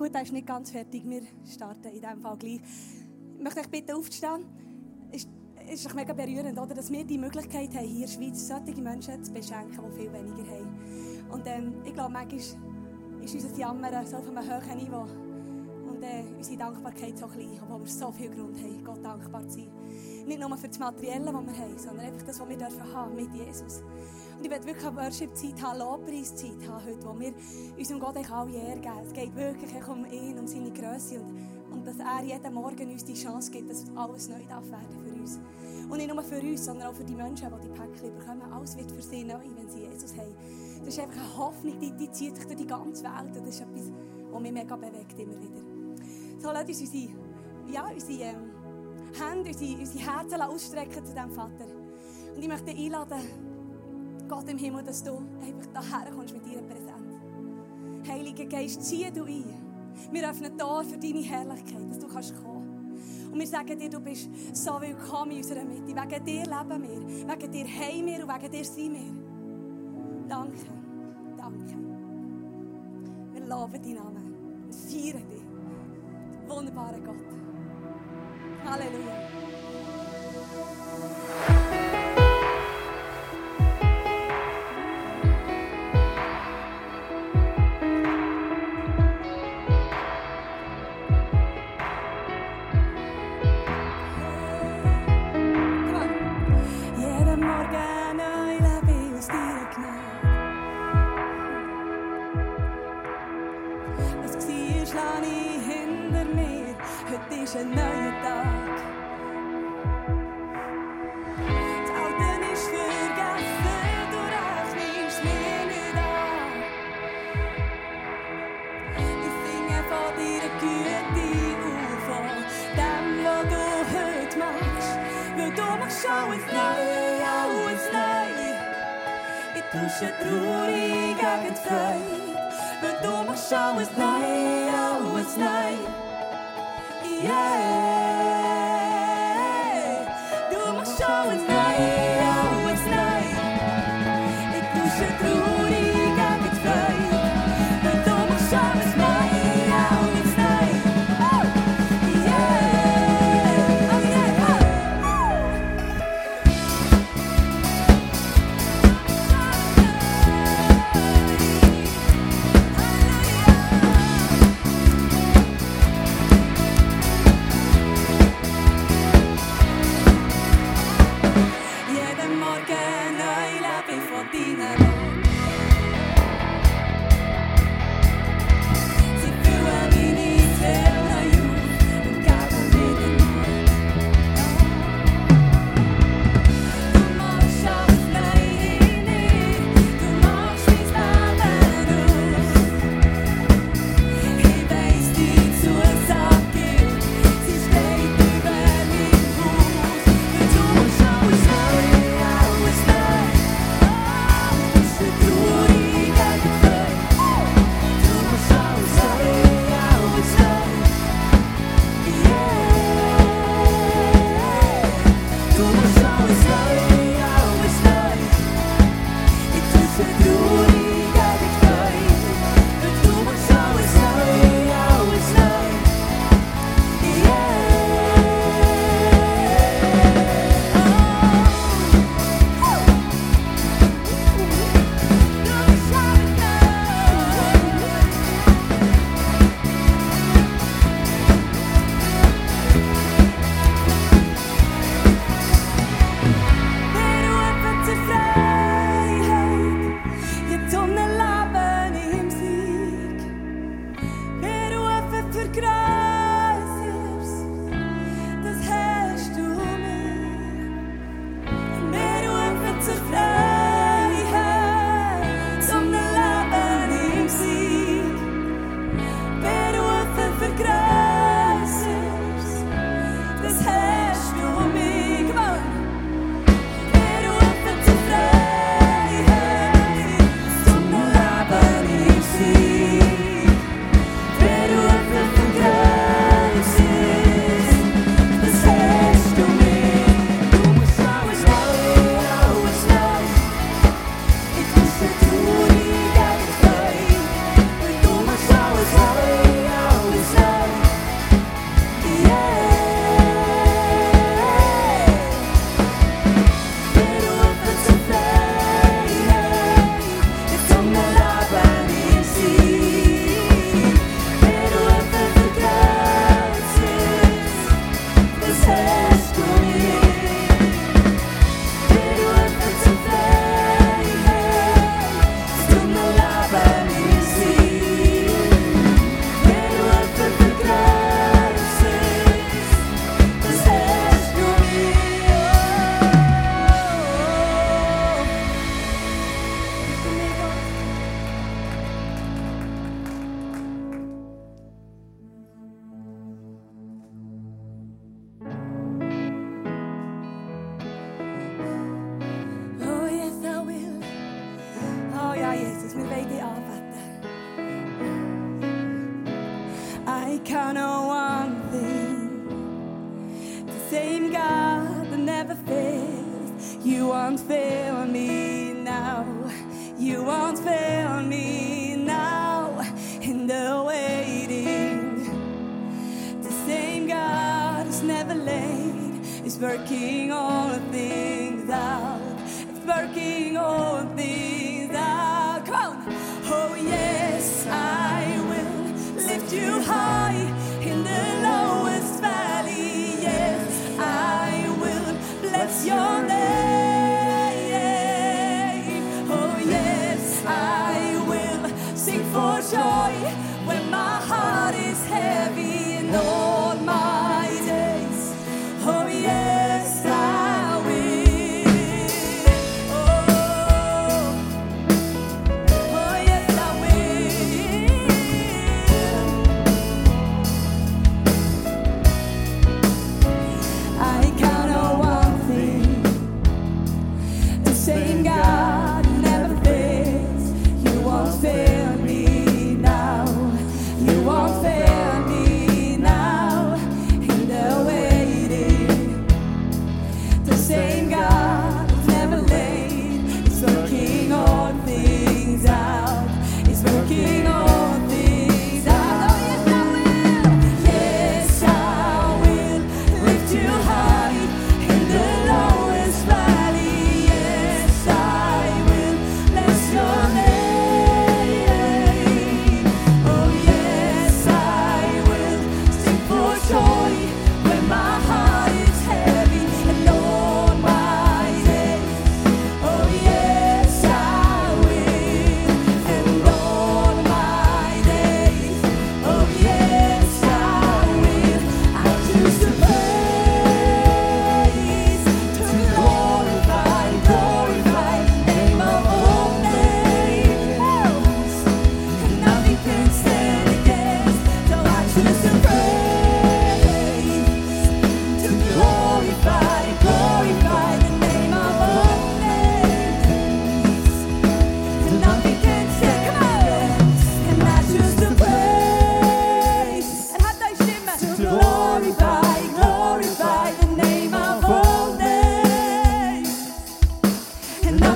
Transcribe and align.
Gut, 0.00 0.14
er 0.14 0.22
ist 0.22 0.32
nicht 0.32 0.46
ganz 0.46 0.70
fertig. 0.70 1.02
Wir 1.04 1.20
starten 1.44 1.88
in 1.88 2.00
diesem 2.00 2.22
Fall 2.22 2.34
gleich. 2.38 2.62
Ich 3.36 3.44
möchte 3.44 3.60
euch 3.60 3.68
bitten, 3.68 3.92
aufzustehen. 3.92 4.46
Es 5.12 5.26
ist 5.74 5.84
doch 5.84 5.92
mega 5.92 6.14
berührend, 6.14 6.58
oder? 6.58 6.74
dass 6.74 6.90
wir 6.90 7.04
die 7.04 7.18
Möglichkeit 7.18 7.74
haben, 7.74 7.86
hier 7.86 7.96
in 7.96 8.00
der 8.00 8.08
Schweiz 8.08 8.48
solche 8.48 8.80
Menschen 8.80 9.22
zu 9.22 9.30
beschenken, 9.30 9.78
die 9.92 10.00
viel 10.00 10.10
weniger 10.10 10.42
haben. 10.52 11.28
Und 11.30 11.42
ähm, 11.44 11.82
ich 11.84 11.92
glaube, 11.92 12.14
manchmal 12.14 12.40
ist 12.40 13.34
unser 13.34 13.54
Jammern 13.58 14.06
so 14.06 14.16
auf 14.16 14.26
einem 14.26 14.38
hohen 14.38 14.78
Niveau. 14.78 15.02
Und 15.02 16.02
äh, 16.02 16.24
unsere 16.34 16.56
Dankbarkeit 16.56 17.18
so 17.18 17.26
klein, 17.26 17.60
obwohl 17.60 17.80
wir 17.80 17.86
so 17.86 18.10
viel 18.10 18.30
Grund 18.30 18.56
haben, 18.56 18.82
Gott 18.82 19.04
dankbar 19.04 19.46
zu 19.48 19.58
sein. 19.58 19.68
Nicht 20.26 20.40
nur 20.40 20.56
für 20.56 20.68
das 20.68 20.78
Materielle, 20.78 21.26
was 21.26 21.44
wir 21.44 21.58
haben, 21.58 21.78
sondern 21.78 22.06
einfach 22.06 22.22
das, 22.26 22.40
was 22.40 22.48
wir 22.48 22.56
dürfen 22.56 22.94
haben 22.94 23.16
mit 23.16 23.34
Jesus. 23.34 23.82
Und 24.40 24.46
ich 24.46 24.52
werde 24.52 24.64
wirklich 24.64 24.86
eine 24.86 24.96
Worship-Zeit 24.96 25.62
haben, 25.62 25.78
Lobpreiszeit 25.80 26.66
haben 26.66 26.82
heute, 26.86 27.04
wo 27.04 27.20
wir 27.20 27.34
unserem 27.76 28.00
Gott 28.00 28.16
alle 28.16 28.56
Ehre 28.56 28.80
geben. 28.80 29.00
Es 29.06 29.12
geht 29.12 29.36
wirklich 29.36 29.86
um 29.86 30.06
ihn, 30.06 30.38
um 30.38 30.46
seine 30.46 30.70
Größe 30.70 31.20
und, 31.20 31.36
und 31.70 31.86
dass 31.86 31.98
er 31.98 32.24
jeden 32.24 32.54
Morgen 32.54 32.90
uns 32.90 33.04
die 33.04 33.12
Chance 33.12 33.50
gibt, 33.50 33.68
dass 33.68 33.84
alles 33.94 34.30
neu 34.30 34.42
darf 34.48 34.64
werden 34.70 34.96
für 35.04 35.12
uns. 35.12 35.38
Und 35.90 35.98
nicht 35.98 36.08
nur 36.08 36.22
für 36.22 36.40
uns, 36.40 36.64
sondern 36.64 36.88
auch 36.88 36.94
für 36.94 37.04
die 37.04 37.16
Menschen, 37.16 37.50
die 37.50 37.68
die 37.68 37.78
Päckchen 37.78 38.18
bekommen. 38.18 38.50
Alles 38.50 38.78
wird 38.78 38.90
für 38.90 39.02
sie 39.02 39.24
neu, 39.24 39.44
wenn 39.56 39.68
sie 39.68 39.80
Jesus 39.80 40.16
haben. 40.16 40.34
Das 40.86 40.94
ist 40.94 41.00
einfach 41.00 41.20
eine 41.20 41.36
Hoffnung, 41.36 41.78
die, 41.78 41.92
die 41.92 42.10
zieht 42.10 42.34
sich 42.36 42.46
durch 42.46 42.56
die 42.56 42.66
ganze 42.66 43.04
Welt. 43.04 43.36
Und 43.36 43.46
das 43.46 43.56
ist 43.56 43.60
etwas, 43.60 43.92
was 44.30 44.40
mich 44.40 44.52
mega 44.52 44.74
bewegt, 44.74 45.18
immer 45.18 45.38
wieder. 45.38 45.60
So, 46.38 46.50
lasst 46.50 46.68
uns 46.68 46.80
unsere, 46.80 47.12
ja, 47.70 47.90
unsere 47.92 48.22
ähm, 48.22 48.50
Hände, 49.20 49.50
unsere, 49.50 49.80
unsere 49.80 49.98
Herzen 49.98 50.40
ausstrecken 50.40 51.04
zu 51.04 51.12
diesem 51.12 51.30
Vater. 51.30 51.66
Und 52.34 52.40
ich 52.40 52.48
möchte 52.48 52.70
einladen, 52.70 53.49
Gott 54.30 54.48
im 54.48 54.58
Himmel, 54.58 54.84
dass 54.84 55.02
du 55.02 55.16
einfach 55.44 55.66
daher 55.74 56.12
kommst 56.12 56.32
mit 56.32 56.46
deiner 56.46 56.62
Präsenz. 56.62 57.16
Heiliger 58.06 58.44
Geist, 58.44 58.80
zieh 58.84 59.10
du 59.12 59.24
ein. 59.24 59.44
Wir 60.12 60.30
öffnen 60.30 60.56
Tor 60.56 60.84
für 60.84 60.96
deine 60.96 61.20
Herrlichkeit, 61.20 61.90
dass 61.90 61.98
du 61.98 62.06
kannst 62.06 62.36
kommen. 62.36 62.96
Und 63.32 63.38
wir 63.40 63.46
sagen 63.46 63.76
dir, 63.76 63.90
du 63.90 63.98
bist 63.98 64.30
so 64.52 64.80
willkommen 64.80 65.32
in 65.32 65.38
unserer 65.38 65.64
Mitte. 65.64 65.88
Wegen 65.88 66.24
dir 66.24 66.44
leben 66.44 66.82
wir, 66.82 67.28
wegen 67.28 67.50
dir 67.50 67.64
heim 67.64 68.06
wir 68.06 68.24
und 68.24 68.32
wegen 68.32 68.52
dir 68.52 68.64
sind 68.64 68.92
wir. 68.92 70.28
Danke, 70.28 70.66
danke. 71.36 71.74
Wir 73.32 73.46
loben 73.48 73.82
deinen 73.82 73.94
Namen 73.96 74.34
und 74.64 74.74
feiern 74.74 75.28
dich. 75.28 76.48
Wunderbarer 76.48 77.00
Gott. 77.00 77.16
Halleluja. 78.64 79.49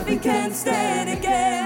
Nothing 0.04 0.20
can 0.20 0.52
stand 0.52 1.08
against. 1.08 1.63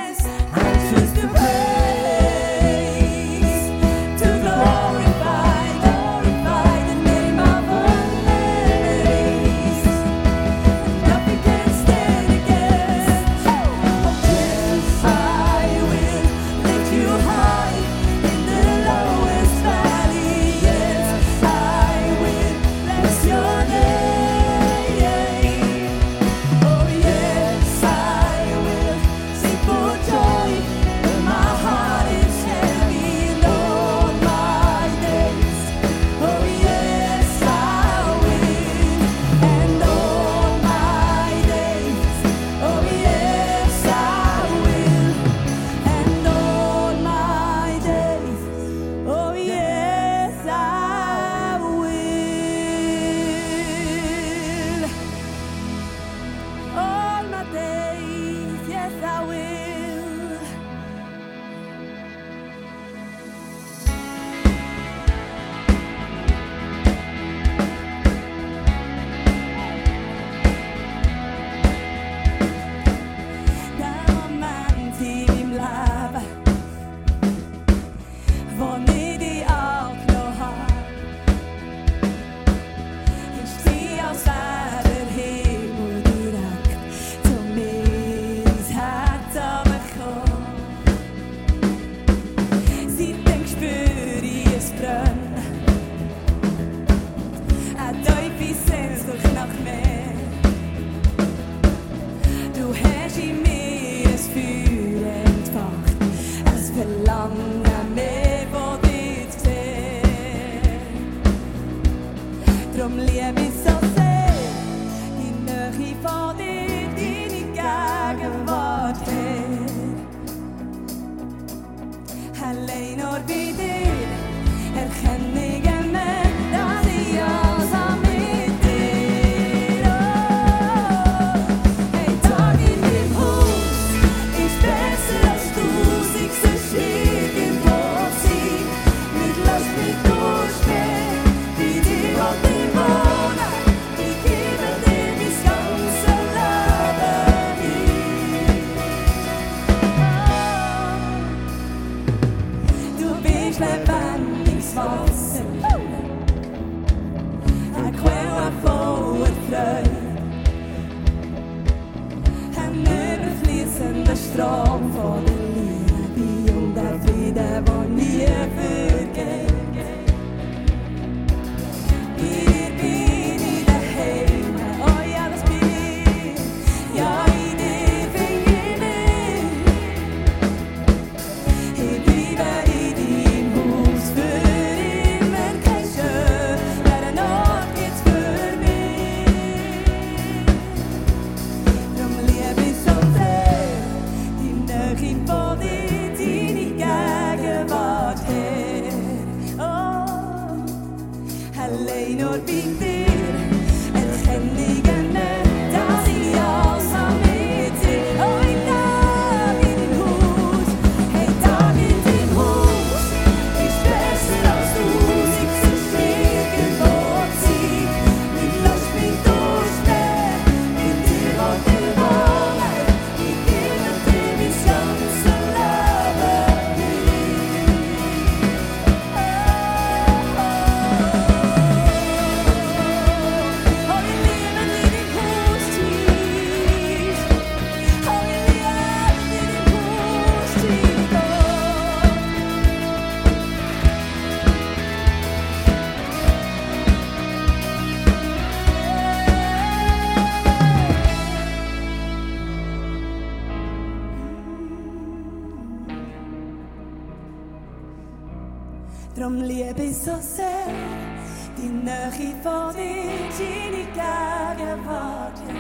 die 261.59 261.69
Nähe 261.69 262.35
von 262.43 262.75
dir, 262.75 263.19
deine 263.37 263.85
Gegenwart, 263.99 265.39
ja. 265.47 265.55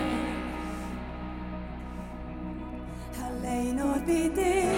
Allein 3.26 3.76
nur 3.76 3.98
bei 4.06 4.28
dir 4.28 4.72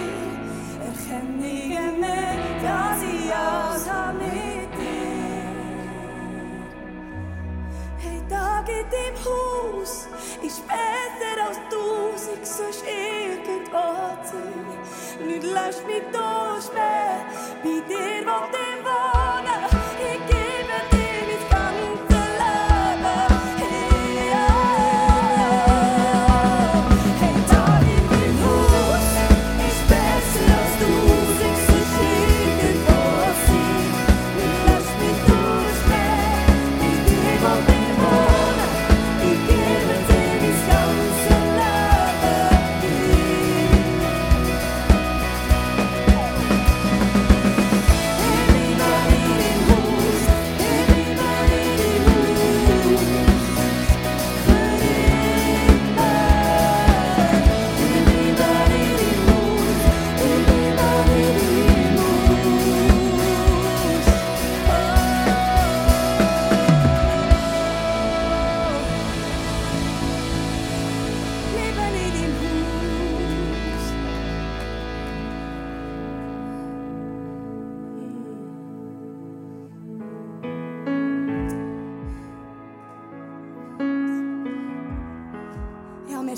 erkenne 0.87 1.47
ich 1.47 1.99
mehr, 1.99 2.35
dass 2.63 3.01
ich 3.03 3.35
alles 3.35 3.85
habe 3.89 4.17
mit 4.17 4.71
dir. 4.79 5.51
Hey, 7.99 8.21
Tag 8.29 8.67
in 8.69 8.85
deinem 8.89 9.17
Haus 9.25 10.07
ist 10.41 10.61
besser 10.67 11.37
als 11.47 11.59
tausend 11.69 12.45
sonst 12.45 12.83
irgendwo 12.83 13.87
zu. 14.23 14.41
Nicht 15.25 15.43
lass 15.53 15.77
mich 15.85 16.03
durchspielen, 16.11 17.21
bei 17.63 17.77
dir, 17.87 18.25
wo 18.25 18.37
du 18.51 18.63
wohnst. 18.85 19.10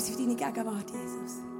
uns 0.04 0.10
für 0.10 0.22
deine 0.22 0.34
Gegenwart, 0.34 0.90
Jesus. 0.90 1.53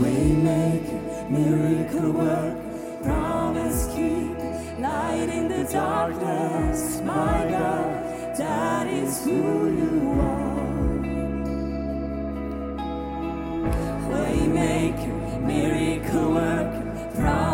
waymaker, 0.00 1.30
miracle 1.30 2.12
work, 2.12 3.02
promise 3.02 3.86
keep, 3.94 4.36
light 4.80 5.28
in 5.28 5.48
the 5.48 5.64
darkness, 5.72 7.00
my 7.04 7.46
God, 7.48 8.36
that 8.36 8.86
is 8.86 9.24
who 9.24 9.76
you 9.80 10.20
are. 10.20 10.58
Waymaker, 14.10 15.42
miracle 15.42 16.32
work, 16.32 17.14
promise 17.14 17.47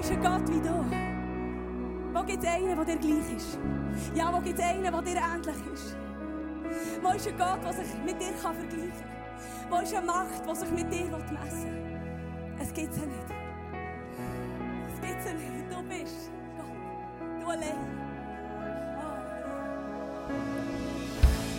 Ist 0.00 0.10
ein 0.10 0.22
Gott 0.22 0.48
wie 0.48 0.60
du? 0.60 0.84
Wo 2.12 2.22
gibt 2.24 2.44
es 2.44 2.50
einen, 2.50 2.76
der 2.76 2.84
dir 2.84 2.96
gleich 2.96 3.36
ist? 3.36 3.58
Ja, 4.14 4.30
wo 4.32 4.40
gibt 4.40 4.58
es 4.58 4.64
einen, 4.64 4.82
der 4.82 5.02
dir 5.02 5.16
ähnlich 5.16 5.72
ist? 5.72 5.96
Wo 7.02 7.10
ist 7.10 7.26
ein 7.26 7.38
Gott, 7.38 7.64
der 7.64 7.72
sich 7.72 7.94
mit 8.04 8.20
dir 8.20 8.32
kann 8.42 8.54
vergleichen 8.54 8.92
kann? 8.92 9.70
Wo 9.70 9.76
ist 9.78 9.94
eine 9.94 10.06
Macht, 10.06 10.42
die 10.46 10.54
sich 10.54 10.70
mit 10.72 10.92
dir 10.92 11.06
messen 11.06 11.64
will? 11.64 12.00
Es 12.60 12.74
gibt 12.74 12.94
nicht. 12.94 13.08
Es 14.92 15.00
gibt 15.00 15.24
nicht. 15.24 15.70
Du 15.70 15.82
bist 15.88 16.30
Gott. 16.58 17.40
Du 17.40 17.46
allein. 17.48 18.04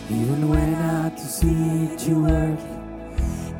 Even 0.08 0.48
when 0.48 0.74
I 0.74 1.10
see 1.18 1.92
it, 1.92 2.00
you 2.06 2.22
work. 2.22 2.75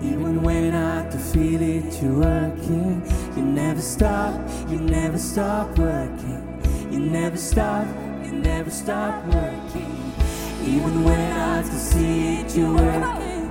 Even 0.06 0.42
when 0.42 0.74
I 0.74 1.08
can 1.10 1.18
feel 1.18 1.60
it, 1.60 2.00
you're 2.00 2.18
working. 2.20 3.02
You 3.36 3.42
never 3.42 3.80
stop, 3.80 4.40
you 4.70 4.78
never 4.78 5.18
stop 5.18 5.76
working. 5.78 6.42
You 6.90 7.00
never 7.00 7.36
stop, 7.36 7.86
you 8.24 8.32
never 8.32 8.70
stop 8.70 9.24
working. 9.26 9.92
Even 10.64 11.02
when 11.04 11.32
I 11.32 11.62
can 11.62 11.78
see 11.78 12.36
it, 12.38 12.56
you're 12.56 12.72
working. 12.72 13.50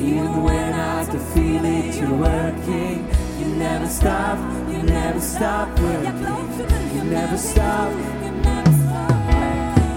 Even 0.00 0.42
when 0.42 0.72
I 0.72 1.04
can 1.04 1.20
feel 1.34 1.64
it, 1.64 1.94
you're 2.00 2.16
working. 2.16 3.06
You 3.38 3.46
never 3.56 3.86
stop, 3.86 4.38
you 4.70 4.82
never 4.82 5.20
stop 5.20 5.68
working. 5.78 6.94
You 6.94 7.04
never 7.04 7.36
stop, 7.36 7.92
you 8.24 8.30
never 8.48 8.72
stop 8.72 9.16
working. 9.34 9.90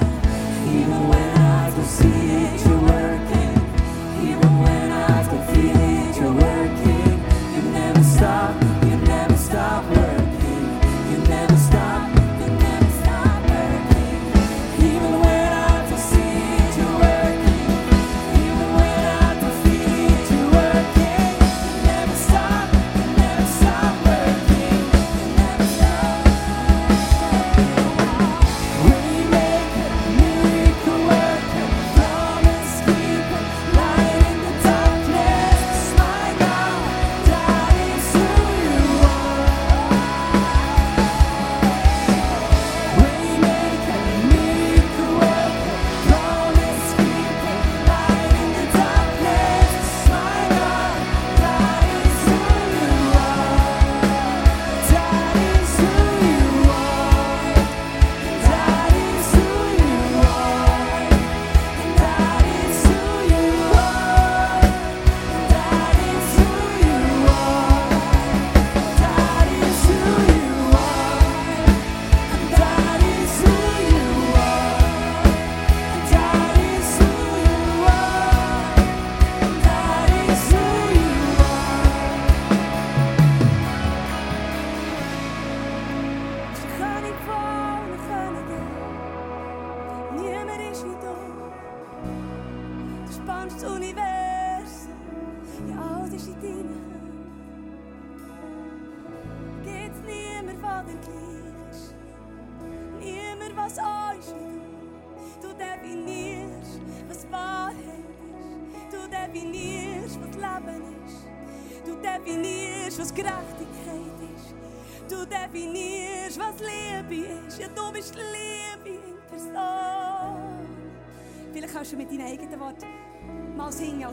Even 0.79 1.07
when 1.07 1.37
I 1.37 1.71
can 1.71 1.85
see 1.85 2.07
it, 2.43 2.65
you're 2.67 2.82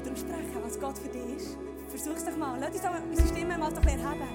oder 0.00 0.12
aussprechen, 0.12 0.60
was 0.64 0.80
Gott 0.80 0.98
für 0.98 1.08
dich 1.08 1.36
ist. 1.36 1.58
Versuch 1.88 2.16
es 2.16 2.24
doch 2.24 2.36
mal. 2.36 2.58
Lass 2.60 2.70
uns 2.70 2.82
unsere 3.10 3.28
Stimme 3.28 3.58
mal 3.58 3.72
doch 3.72 3.84
erheben. 3.84 4.28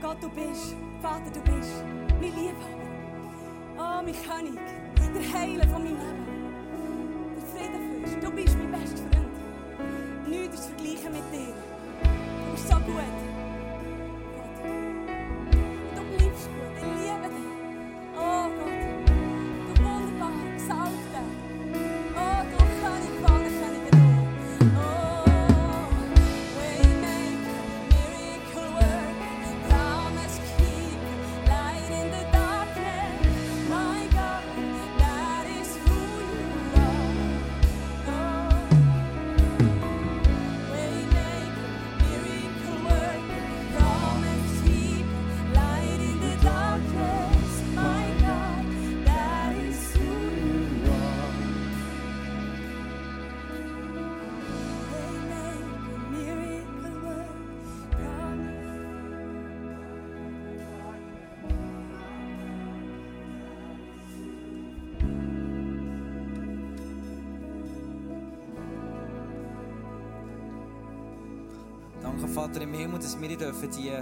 Gott, 0.00 0.16
du 0.20 0.28
bist, 0.30 0.74
Vater, 1.00 1.30
du 1.32 1.40
bist 1.40 1.84
mein 2.20 2.32
Liebhaber. 2.34 2.84
Oh, 3.76 4.02
mein 4.02 4.14
König, 4.14 4.60
der 5.14 5.40
Heiler 5.40 5.68
von 5.68 5.82
meinem 5.82 5.96
Leben. 5.98 6.24
Der 7.36 7.44
Friedenfürst, 7.48 8.22
du 8.22 8.30
bist 8.30 8.56
mein 8.58 8.72
bester 8.72 9.02
Freund. 9.12 10.28
Nichts 10.28 10.54
ist 10.54 10.64
zu 10.64 10.68
vergleichen 10.70 11.12
mit 11.12 11.32
dir. 11.32 11.54
Du 12.50 12.56
so 12.56 12.76
gut. 12.80 13.33
Vater 72.34 72.62
im 72.62 72.74
Himmel, 72.74 72.98
dass 72.98 73.20
wir 73.20 73.36
dürfen 73.36 73.70
die, 73.70 73.92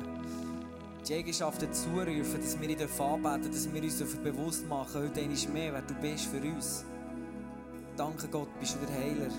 die 1.06 1.14
Eigenschaften 1.14 1.70
zurufen, 1.70 2.40
dass 2.40 2.58
wir 2.58 2.76
dürfen 2.76 3.02
anbeten, 3.02 3.52
dass 3.52 3.70
wir 3.70 3.82
uns 3.82 3.98
dürfen 3.98 4.22
bewusst 4.22 4.66
machen, 4.66 5.02
heute 5.02 5.20
einmal 5.20 5.36
mehr, 5.52 5.74
wer 5.74 5.82
du 5.82 5.94
bist 6.00 6.26
für 6.28 6.40
uns. 6.40 6.86
Danke, 7.94 8.28
Gott, 8.28 8.48
bist 8.58 8.76
du 8.76 8.86
der 8.86 8.96
Heiler. 8.96 9.34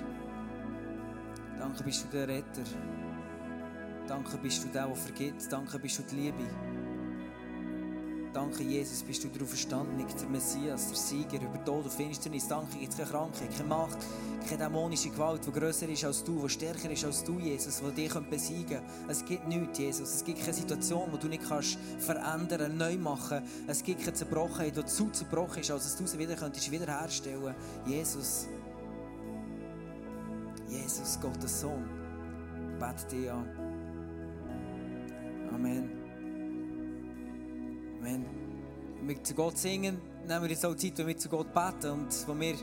Danke, 1.57 1.83
bist 1.83 2.03
du 2.03 2.15
der 2.15 2.27
Retter. 2.27 2.61
Danke, 4.07 4.37
bist 4.37 4.63
du 4.63 4.67
der, 4.67 4.85
der 4.85 4.95
vergibt. 4.95 5.51
Danke, 5.51 5.79
bist 5.79 5.97
du 5.97 6.03
die 6.03 6.15
Liebe. 6.15 6.72
Danke, 8.33 8.63
Jesus, 8.63 9.03
bist 9.03 9.23
du 9.23 9.27
der 9.27 9.43
Auferstandene, 9.43 10.07
der 10.07 10.27
Messias, 10.27 10.87
der 10.87 10.97
Sieger 10.97 11.39
über 11.39 11.63
Tod 11.63 11.83
und 11.83 11.93
Finsternis. 11.93 12.47
Danke, 12.47 12.79
gibt 12.79 12.91
es 12.91 12.97
keine 12.97 13.11
Krankheit, 13.11 13.55
keine 13.55 13.69
Macht, 13.69 13.97
keine 14.49 14.63
dämonische 14.63 15.09
Gewalt, 15.09 15.45
die 15.45 15.51
grösser 15.51 15.87
ist 15.87 16.03
als 16.03 16.23
du, 16.23 16.41
die 16.41 16.49
stärker 16.49 16.89
ist 16.89 17.05
als 17.05 17.23
du, 17.23 17.37
Jesus, 17.37 17.79
die 17.79 17.91
dich 17.91 18.13
besiegen 18.31 18.77
kann. 18.77 18.83
Es 19.07 19.23
gibt 19.23 19.47
nichts, 19.47 19.77
Jesus. 19.77 20.15
Es 20.15 20.23
gibt 20.23 20.39
keine 20.39 20.53
Situation, 20.53 21.11
die 21.13 21.19
du 21.19 21.27
nicht 21.27 21.47
kannst 21.47 21.77
verändern, 21.99 22.75
neu 22.75 22.97
machen. 22.97 23.43
Es 23.67 23.83
gibt 23.83 23.99
keine 23.99 24.13
Zerbrochenheit, 24.13 24.75
die 24.75 24.85
zu 24.85 25.11
zerbrochen 25.11 25.59
ist, 25.59 25.69
als 25.69 25.83
dass 25.83 25.95
du 25.95 26.07
sie 26.07 26.17
wieder 26.17 26.35
könntest 26.35 26.71
wiederherstellen. 26.71 27.53
Jesus. 27.85 28.47
Jesus, 30.67 31.19
Gottes 31.21 31.61
Sohn. 31.61 31.87
Bete 32.79 33.15
dich 33.15 33.31
an. 33.31 33.47
Amen. 35.53 36.02
Wir 39.07 39.23
zu 39.23 39.33
Gott 39.33 39.57
singen, 39.57 39.99
nehmen 40.27 40.43
wir 40.43 40.49
jetzt 40.49 40.65
auch 40.65 40.75
Zeit, 40.75 40.97
wenn 40.97 41.07
wir 41.07 41.17
zu 41.17 41.29
Gott 41.29 41.53
beten 41.53 41.91
und 41.91 42.27
wo 42.27 42.39
wir 42.39 42.55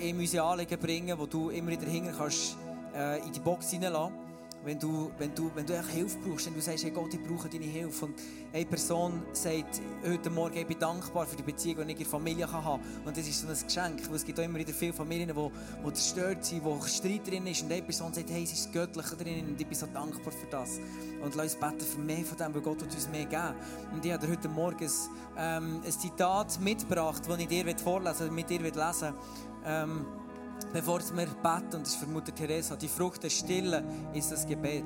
ihm 0.00 0.18
unsere 0.18 0.44
Anliegen 0.44 0.78
bringen, 0.78 1.18
wo 1.18 1.26
du 1.26 1.50
immer 1.50 1.70
wieder 1.70 1.86
hinten 1.86 2.14
kannst 2.16 2.56
äh, 2.94 3.18
in 3.26 3.32
die 3.32 3.40
Box 3.40 3.70
hineinlassen. 3.70 4.27
Wenn 4.68 4.78
du, 4.78 5.10
wenn 5.16 5.34
du, 5.34 5.50
wenn 5.54 5.64
du 5.64 5.82
Hilfe 5.82 6.18
brauchst, 6.18 6.44
wenn 6.44 6.52
du 6.52 6.60
sagst, 6.60 6.84
hey 6.84 6.90
Gott, 6.90 7.14
ich 7.14 7.22
brauche 7.22 7.48
deine 7.48 7.64
Hilfe. 7.64 8.04
Und 8.04 8.14
eine 8.52 8.66
Person 8.66 9.22
sagt 9.32 9.80
heute 10.06 10.28
Morgen, 10.28 10.58
ich 10.58 10.66
bin 10.66 10.78
dankbar 10.78 11.24
für 11.24 11.36
die 11.36 11.42
Beziehung, 11.42 11.76
die 11.76 11.84
ich 11.84 11.90
in 11.92 11.98
der 12.00 12.06
Familie 12.06 12.44
kann 12.44 12.62
haben 12.62 12.82
kann. 12.82 13.06
Und 13.06 13.16
das 13.16 13.26
ist 13.26 13.40
so 13.40 13.48
ein 13.48 13.54
Geschenk, 13.54 14.06
weil 14.06 14.16
es 14.16 14.26
gibt 14.26 14.38
auch 14.38 14.44
immer 14.44 14.58
wieder 14.58 14.74
viele 14.74 14.92
Familien, 14.92 15.34
die, 15.34 15.50
die 15.86 15.92
zerstört 15.94 16.44
sind, 16.44 16.62
wo 16.66 16.78
Streit 16.82 17.26
drin 17.26 17.46
ist. 17.46 17.62
Und 17.62 17.72
eine 17.72 17.80
Person 17.80 18.12
sagt, 18.12 18.28
hey, 18.28 18.42
es 18.42 18.52
ist 18.52 18.70
göttlich 18.70 19.06
drin 19.06 19.46
und 19.48 19.58
ich 19.58 19.66
bin 19.66 19.78
so 19.78 19.86
dankbar 19.86 20.34
für 20.34 20.46
das. 20.50 20.80
Und 21.22 21.34
lass 21.34 21.54
uns 21.54 21.56
beten 21.56 21.80
für 21.80 22.00
mehr 22.00 22.24
von 22.26 22.36
dem, 22.36 22.54
weil 22.54 22.60
Gott 22.60 22.82
wird 22.82 22.94
uns 22.94 23.08
mehr 23.08 23.24
geben. 23.24 23.54
Und 23.94 24.04
ich 24.04 24.12
habe 24.12 24.26
dir 24.26 24.32
heute 24.32 24.48
Morgen 24.50 24.84
ein, 24.84 24.92
ähm, 25.38 25.80
ein 25.82 25.92
Zitat 25.92 26.60
mitgebracht, 26.60 27.22
das 27.26 27.38
ich 27.38 27.48
dir 27.48 27.64
vorlesen 27.78 28.20
will, 28.20 28.32
mit 28.32 28.50
dir 28.50 28.60
lesen 28.60 28.74
will. 28.74 29.14
Ähm, 29.64 30.04
Bevor 30.72 31.00
wir 31.00 31.26
beten, 31.26 31.76
und 31.76 31.82
das 31.82 31.90
ist 31.90 31.96
für 31.96 32.06
Mutter 32.06 32.34
Teresa, 32.34 32.76
die 32.76 32.88
Frucht 32.88 33.22
der 33.22 33.30
Stille 33.30 33.82
ist 34.12 34.30
das 34.30 34.46
Gebet. 34.46 34.84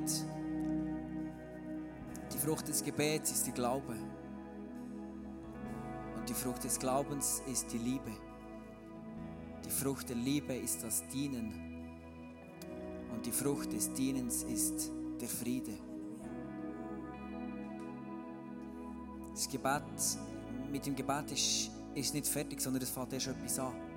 Die 2.33 2.39
Frucht 2.39 2.69
des 2.69 2.85
Gebets 2.85 3.33
ist 3.33 3.47
der 3.47 3.55
Glaube. 3.55 3.95
Und 6.17 6.29
die 6.29 6.35
Frucht 6.35 6.63
des 6.63 6.79
Glaubens 6.79 7.43
ist 7.51 7.73
die 7.73 7.79
Liebe. 7.79 8.13
Die 9.65 9.71
Frucht 9.71 10.09
der 10.09 10.17
Liebe 10.17 10.55
ist 10.55 10.85
das 10.85 11.07
Dienen. 11.09 11.89
Und 13.13 13.27
die 13.27 13.33
Frucht 13.33 13.73
des 13.73 13.93
Dienens 13.93 14.45
ist 14.45 14.93
der 15.21 15.29
Friede. 15.29 15.73
Das 19.33 19.49
Gebet, 19.49 19.83
mit 20.71 20.87
dem 20.87 20.95
Gebet 20.95 21.33
ist, 21.33 21.71
ist 21.95 22.15
nicht 22.15 22.29
fertig, 22.29 22.61
sondern 22.61 22.83
es 22.83 22.91
fängt 22.91 23.13
erst 23.13 23.29
etwas 23.29 23.59
an. 23.59 23.92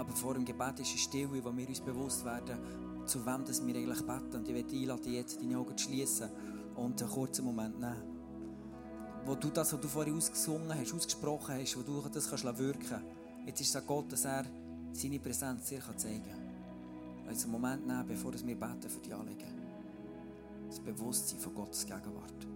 Aber 0.00 0.12
vor 0.14 0.32
dem 0.32 0.46
Gebet 0.46 0.80
ist 0.80 0.88
eine 0.88 0.98
Stille, 0.98 1.44
wo 1.44 1.54
wir 1.54 1.68
uns 1.68 1.80
bewusst 1.80 2.24
werden, 2.24 2.56
zu 3.04 3.24
wem 3.26 3.44
das 3.44 3.64
wir 3.66 3.74
eigentlich 3.74 4.00
beten. 4.00 4.36
Und 4.36 4.48
ich 4.48 4.54
möchte 4.54 4.74
einladen, 4.74 5.12
jetzt 5.12 5.42
deine 5.42 5.58
Augen 5.58 5.76
zu 5.76 5.84
schließen 5.84 6.30
und 6.74 7.02
einen 7.02 7.10
kurzen 7.10 7.44
Moment 7.44 7.78
nehmen. 7.78 8.02
Wo 9.26 9.34
du 9.34 9.50
das, 9.50 9.74
was 9.74 9.80
du 9.80 9.88
vorhin 9.88 10.16
ausgesungen 10.16 10.74
hast, 10.74 10.94
ausgesprochen 10.94 11.54
hast, 11.54 11.76
wo 11.76 11.82
du 11.82 12.08
das 12.08 12.30
kannst 12.30 12.44
wirken 12.44 12.86
kannst. 12.88 13.04
Jetzt 13.44 13.60
ist 13.60 13.68
es 13.68 13.76
an 13.76 13.82
Gott, 13.86 14.10
dass 14.10 14.24
er 14.24 14.46
seine 14.92 15.18
Präsenz 15.18 15.68
dir 15.68 15.82
zeigen 15.94 16.24
kann. 16.24 17.28
Also 17.28 17.42
einen 17.42 17.52
Moment 17.52 17.86
nehmen, 17.86 18.06
bevor 18.08 18.32
wir 18.32 18.58
beten 18.58 18.88
für 18.88 19.00
die 19.00 19.12
Anliegen. 19.12 19.52
Das 20.66 20.80
Bewusstsein 20.80 21.40
von 21.40 21.54
Gottes 21.54 21.84
Gegenwart. 21.84 22.46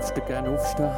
dürft 0.00 0.16
ihr 0.16 0.24
gerne 0.24 0.50
aufstehen. 0.50 0.90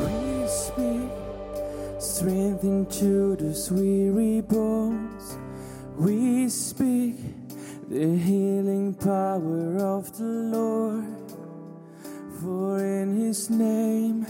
We 0.00 0.48
speak 0.48 1.10
strength 1.98 2.64
into 2.64 3.36
the 3.36 3.54
weary 3.70 4.42
bones. 4.42 5.38
We 5.98 6.48
speak 6.50 7.16
the 7.88 8.16
healing 8.18 8.94
power 8.94 9.78
of 9.78 10.12
the 10.18 10.24
Lord. 10.24 11.04
For 12.40 12.78
in 12.80 13.16
his 13.16 13.48
name 13.48 14.26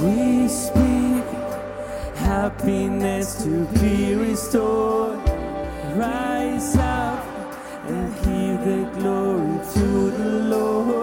We 0.00 0.48
speak 0.48 1.24
happiness 2.16 3.42
to 3.44 3.66
be 3.78 4.14
restored. 4.14 5.18
Rise 5.94 6.76
up 6.76 7.22
and 7.86 8.14
give 8.24 8.64
the 8.64 8.90
glory 8.98 9.58
to 9.74 10.10
the 10.10 10.28
Lord. 10.48 11.01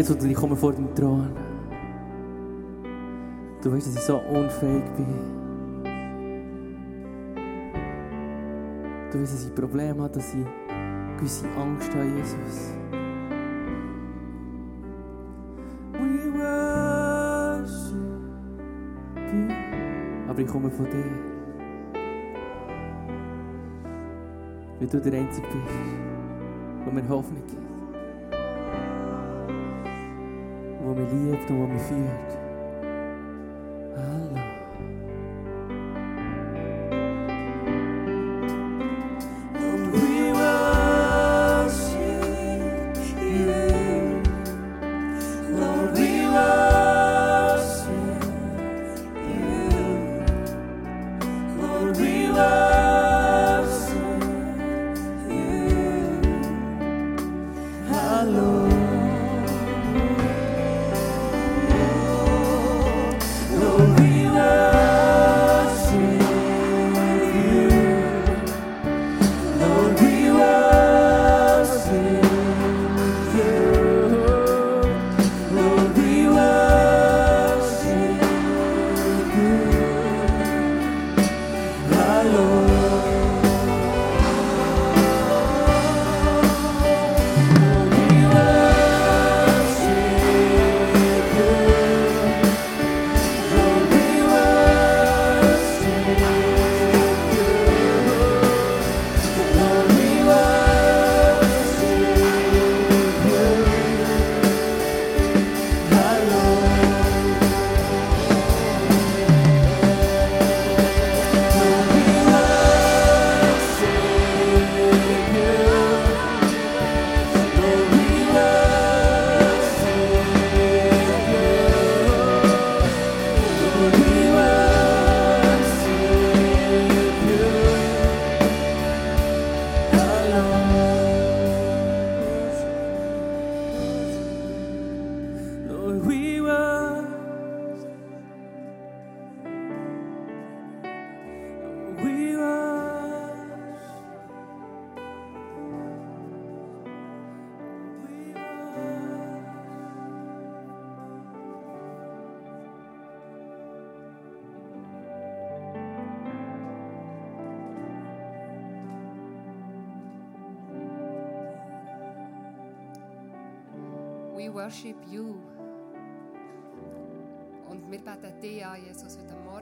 Jesus, 0.00 0.24
ich 0.24 0.34
komme 0.34 0.56
vor 0.56 0.72
deinen 0.72 0.94
Thron. 0.94 1.28
Du 3.62 3.70
weißt, 3.70 3.86
dass 3.86 3.96
ich 3.96 4.00
so 4.00 4.16
unfähig 4.16 4.82
bin. 4.96 5.06
Du 9.12 9.20
weißt, 9.20 9.34
dass 9.34 9.44
ich 9.44 9.54
Probleme 9.54 10.02
habe, 10.02 10.14
dass 10.14 10.34
ich 10.34 10.46
gewisse 11.18 11.46
Angst 11.50 11.94
habe, 11.94 12.06
Jesus. 12.06 12.72
We 15.92 16.32
worship 16.32 17.92
you. 19.34 19.48
Aber 20.30 20.40
ich 20.40 20.46
komme 20.46 20.70
von 20.70 20.86
dir. 20.86 21.04
Weil 24.78 24.88
du 24.88 24.98
der 24.98 25.20
Einzige 25.20 25.46
bist, 25.46 26.86
der 26.86 26.92
mir 26.94 27.06
Hoffnung 27.06 27.44
gibt. 27.46 27.69
we 31.04 31.30
lived 31.30 31.50
and 31.50 31.60
when 31.60 31.72
we 31.72 31.82
feared. 31.84 32.39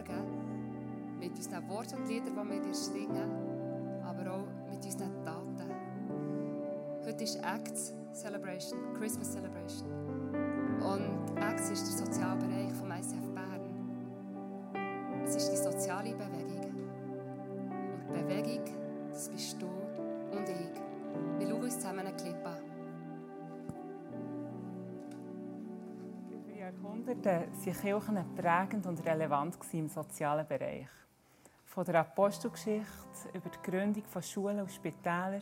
Morgen 0.08 1.18
mit 1.18 1.36
unseren 1.36 1.68
Worten 1.68 1.96
und 1.96 2.08
Liedern, 2.08 2.34
die 2.34 2.50
wir 2.50 2.60
dir 2.60 2.74
singen, 2.74 4.02
aber 4.04 4.32
auch 4.32 4.46
mit 4.70 4.84
unseren 4.84 5.22
Taten. 5.24 5.72
Heute 7.04 7.24
ist 7.24 7.36
Acts 7.36 7.94
Celebration, 8.12 8.78
Christmas 8.94 9.32
Celebration. 9.32 9.88
Und 10.80 11.36
Acts 11.36 11.70
ist 11.70 11.86
der 11.86 12.06
Sozialbereich 12.06 12.72
vom 12.72 12.90
ICF 12.90 13.28
Bern. 13.34 13.60
Es 15.24 15.36
ist 15.36 15.50
die 15.50 15.56
soziale 15.56 16.14
Bewegung. 16.14 16.37
Über 27.08 27.14
Jahrhunderte 27.14 27.48
waren 27.64 27.80
Kirchen 27.80 28.36
prägend 28.36 28.86
und 28.86 29.06
relevant 29.06 29.56
im 29.72 29.88
sozialen 29.88 30.46
Bereich. 30.46 30.88
Von 31.64 31.86
der 31.86 32.00
Apostelgeschichte 32.00 32.84
über 33.32 33.48
die 33.48 33.70
Gründung 33.70 34.04
von 34.04 34.22
Schulen 34.22 34.60
und 34.60 34.70
Spitälern 34.70 35.40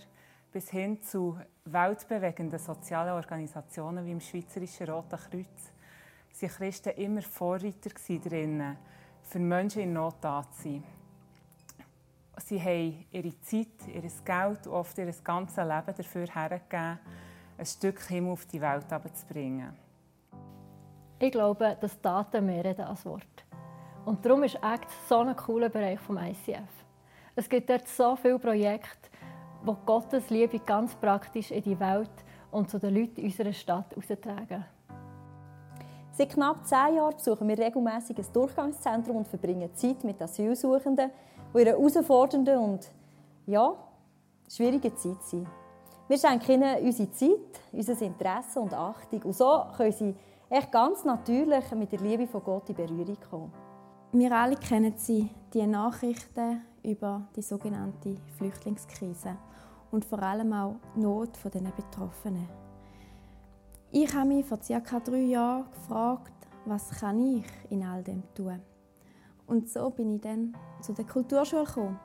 bis 0.53 0.71
hin 0.71 1.03
zu 1.03 1.37
weltbewegenden 1.65 2.61
sozialen 2.61 3.15
Organisationen 3.15 4.07
wie 4.07 4.13
im 4.13 4.21
Schweizerischen 4.21 4.89
Roten 4.89 5.19
Kreuz 5.19 5.73
waren 6.31 6.49
Christen 6.49 6.91
immer 6.91 7.23
Vorreiter 7.23 7.91
darin, 8.23 8.77
für 9.23 9.41
Menschen 9.41 9.83
in 9.83 9.93
Not 9.93 10.19
da 10.21 10.45
zu 10.53 10.63
sein. 10.63 10.85
Sie 12.45 12.63
haben 12.63 13.07
ihre 13.11 13.41
Zeit, 13.41 13.89
ihr 13.93 14.09
Geld 14.25 14.69
und 14.69 14.73
oft 14.73 14.97
ihr 14.99 15.13
ganzes 15.25 15.57
Leben 15.57 15.95
dafür 15.97 16.27
hergegeben, 16.27 17.01
ein 17.59 17.67
Stück 17.67 18.03
Himmel 18.03 18.35
auf 18.35 18.47
die 18.47 18.61
Welt 18.61 18.87
zu 18.89 19.27
bringen. 19.27 19.86
Ich 21.19 21.33
glaube, 21.33 21.77
dass 21.81 21.99
Daten 22.03 22.45
mehr 22.45 22.63
reden 22.63 22.85
als 22.85 23.07
Wort. 23.07 23.23
Und 24.05 24.25
darum 24.25 24.43
ist 24.43 24.63
ACT 24.63 24.91
so 25.09 25.19
ein 25.19 25.35
cooler 25.35 25.71
Bereich 25.71 25.99
vom 25.99 26.19
ICF. 26.19 26.69
Es 27.35 27.49
gibt 27.49 27.71
dort 27.71 27.89
so 27.89 28.17
viele 28.17 28.39
Projekte, 28.39 29.09
wo 29.65 29.75
Gottes 29.87 30.29
Liebe 30.29 30.59
ganz 30.59 30.95
praktisch 30.95 31.51
in 31.51 31.63
die 31.63 31.81
Welt 31.81 32.11
und 32.51 32.71
zu 32.71 32.79
den 32.79 32.95
Leuten 32.95 33.23
unserer 33.25 33.53
Stadt 33.53 33.97
austragen. 33.97 34.65
Seit 36.13 36.31
knapp 36.31 36.67
zehn 36.67 36.97
Jahren 36.97 37.17
besuchen 37.17 37.49
wir 37.49 37.59
regelmäßig 37.59 38.19
ein 38.19 38.33
Durchgangszentrum 38.33 39.17
und 39.17 39.29
verbringen 39.29 39.75
Zeit 39.75 40.05
mit 40.05 40.21
Asylsuchenden, 40.21 41.11
die 41.55 41.61
in 41.63 41.69
einer 41.69 41.79
herausfordernden 41.79 42.59
und 42.59 42.91
ja, 43.47 43.75
schwierigen 44.49 44.97
Zeit 44.97 45.23
sind. 45.23 45.47
Wir 46.09 46.19
schenken 46.19 46.53
ihnen 46.53 46.85
unsere 46.85 47.11
Zeit, 47.11 47.61
unser 47.73 48.01
Interesse 48.01 48.61
und 48.61 48.73
Achtung. 48.73 49.23
Und 49.23 49.35
so 49.35 49.65
können 49.77 49.93
sie 49.93 50.15
echt 50.49 50.71
ganz 50.71 51.05
natürlich 51.05 51.71
mit 51.73 51.93
der 51.93 52.01
Liebe 52.01 52.27
von 52.27 52.43
Gott 52.43 52.69
in 52.69 52.77
Berührung 52.77 53.17
kommen. 53.29 53.53
Wir 54.13 54.33
alle 54.33 54.57
kennen 54.57 54.95
sie, 54.97 55.29
die 55.53 55.67
Nachrichten 55.67 56.63
über 56.83 57.29
die 57.35 57.43
sogenannte 57.43 58.17
Flüchtlingskrise 58.39 59.37
und 59.91 60.05
vor 60.05 60.23
allem 60.23 60.53
auch 60.53 60.77
die 60.95 61.01
Not 61.01 61.31
der 61.45 61.61
Betroffenen. 61.61 62.49
Ich 63.91 64.15
habe 64.15 64.29
mich 64.29 64.47
vor 64.47 64.63
circa 64.63 65.01
drei 65.01 65.23
Jahren 65.23 65.71
gefragt, 65.71 66.33
was 66.65 66.91
kann 66.91 67.19
ich 67.19 67.45
in 67.71 67.85
all 67.85 68.03
dem 68.03 68.23
tun? 68.35 68.61
Und 69.47 69.69
so 69.69 69.91
bin 69.91 70.17
ich 70.17 70.21
dann 70.21 70.57
zu 70.81 70.93
der 70.93 71.07
Kulturschule 71.07 71.65
gekommen. 71.65 71.99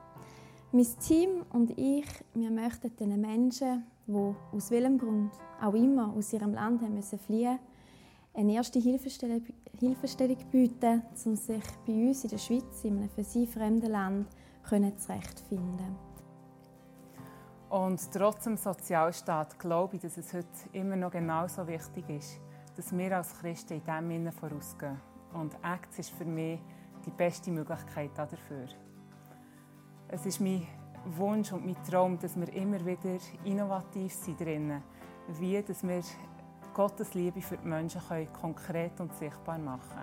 Mein 0.70 0.86
Team 1.00 1.44
und 1.52 1.76
ich, 1.78 2.06
wir 2.34 2.50
möchten 2.50 2.94
den 2.96 3.20
Menschen, 3.20 3.84
die 4.06 4.34
aus 4.52 4.70
welchem 4.70 4.98
Grund 4.98 5.32
auch 5.60 5.74
immer 5.74 6.12
aus 6.16 6.32
ihrem 6.32 6.54
Land 6.54 6.82
haben 6.82 6.94
müssen 6.94 7.18
fliehen 7.18 7.58
eine 8.34 8.54
erste 8.54 8.78
Hilfestellung, 8.78 9.42
bieten, 10.50 11.02
um 11.24 11.36
sich 11.36 11.64
bei 11.86 11.92
uns 11.92 12.24
in 12.24 12.30
der 12.30 12.38
Schweiz, 12.38 12.84
in 12.84 12.98
einem 12.98 13.10
für 13.10 13.24
sie 13.24 13.46
fremden 13.46 13.90
Land, 13.90 14.28
zurechtfinden 14.96 15.96
Und 17.68 18.00
trotz 18.12 18.44
dem 18.44 18.56
Sozialstaat 18.56 19.58
glaube 19.58 19.96
ich, 19.96 20.02
dass 20.02 20.16
es 20.16 20.32
heute 20.32 20.46
immer 20.72 20.96
noch 20.96 21.10
genauso 21.10 21.66
wichtig 21.66 22.08
ist, 22.08 22.40
dass 22.76 22.96
wir 22.96 23.16
als 23.16 23.38
Christen 23.38 23.74
in 23.74 23.84
diesem 23.84 24.08
Sinne 24.08 24.32
vorausgehen. 24.32 25.00
Und 25.34 25.56
ACTS 25.62 25.98
ist 25.98 26.10
für 26.10 26.24
mich 26.24 26.60
die 27.04 27.10
beste 27.10 27.50
Möglichkeit 27.50 28.10
dafür. 28.16 28.66
Es 30.08 30.26
ist 30.26 30.40
mein 30.40 30.66
Wunsch 31.16 31.52
und 31.52 31.66
mein 31.66 31.82
Traum, 31.84 32.18
dass 32.18 32.38
wir 32.38 32.52
immer 32.52 32.84
wieder 32.84 33.18
innovativ 33.44 34.12
sind 34.12 34.40
drinnen, 34.40 34.82
wie 35.40 35.60
dass 35.62 35.82
wir 35.82 36.02
Gottes 36.74 37.12
Liebe 37.14 37.40
für 37.40 37.56
die 37.56 37.66
Menschen 37.68 38.00
können 38.08 38.32
konkret 38.32 38.98
und 38.98 39.14
sichtbar 39.14 39.58
machen 39.58 40.02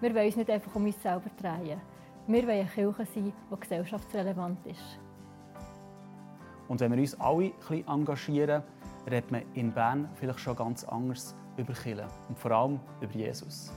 Wir 0.00 0.14
wollen 0.14 0.26
uns 0.26 0.36
nicht 0.36 0.50
einfach 0.50 0.74
um 0.74 0.84
uns 0.84 1.02
selber 1.02 1.30
drehen. 1.40 1.80
Wir 2.26 2.42
wollen 2.46 2.60
eine 2.60 2.68
Kirche 2.68 3.06
sein, 3.14 3.32
die 3.50 3.60
gesellschaftsrelevant 3.60 4.64
ist. 4.66 4.98
Und 6.68 6.80
wenn 6.80 6.92
wir 6.92 6.98
uns 6.98 7.18
alle 7.20 7.46
ein 7.46 7.52
bisschen 7.58 7.88
engagieren, 7.88 8.62
redet 9.06 9.30
man 9.30 9.42
in 9.54 9.72
Bern 9.72 10.08
vielleicht 10.14 10.40
schon 10.40 10.56
ganz 10.56 10.84
anders 10.84 11.34
über 11.56 11.74
Kirche 11.74 12.06
und 12.28 12.38
vor 12.38 12.52
allem 12.52 12.80
über 13.00 13.12
Jesus. 13.12 13.70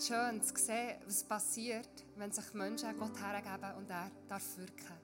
Schön 0.00 0.40
zu 0.42 0.54
sehen, 0.56 0.96
was 1.06 1.24
passiert, 1.24 1.88
wenn 2.16 2.30
sich 2.30 2.54
Menschen 2.54 2.96
Gott 2.98 3.20
hergeben 3.20 3.76
und 3.78 3.90
er 3.90 4.10
darf 4.28 4.56
wirken? 4.56 4.96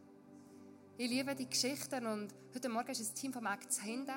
Ich 0.97 1.11
liebe 1.11 1.34
die 1.34 1.49
Geschichten 1.49 2.07
und 2.07 2.32
heute 2.55 2.68
Morgen 2.68 2.90
ist 2.90 3.01
ein 3.01 3.14
Team 3.14 3.32
von 3.32 3.45
Acts 3.47 3.80
hinten, 3.80 4.12